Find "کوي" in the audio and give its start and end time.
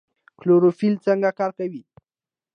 1.57-1.81